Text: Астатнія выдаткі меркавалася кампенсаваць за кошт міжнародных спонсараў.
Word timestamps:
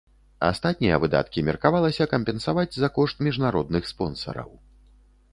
Астатнія 0.45 0.95
выдаткі 1.01 1.43
меркавалася 1.49 2.07
кампенсаваць 2.13 2.77
за 2.83 2.89
кошт 2.95 3.21
міжнародных 3.27 3.83
спонсараў. 3.93 4.49